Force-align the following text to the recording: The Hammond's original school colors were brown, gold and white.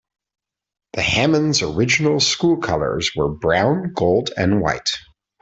The 0.93 1.03
Hammond's 1.03 1.61
original 1.61 2.19
school 2.19 2.57
colors 2.57 3.11
were 3.15 3.29
brown, 3.29 3.93
gold 3.93 4.31
and 4.35 4.59
white. 4.59 4.89